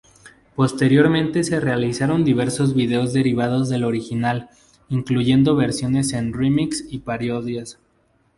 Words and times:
Posteriormente 0.55 1.43
se 1.43 1.59
realizaron 1.59 2.23
diversos 2.25 2.73
vídeos 2.73 3.13
derivados 3.13 3.69
del 3.69 3.83
original, 3.83 4.49
incluyendo 4.89 5.55
versiones 5.55 6.13
en 6.13 6.33
remix 6.33 6.83
y 6.89 6.97
parodias. 6.97 7.77